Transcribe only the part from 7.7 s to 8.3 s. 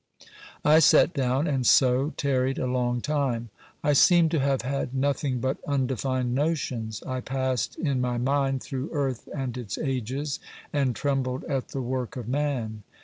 in my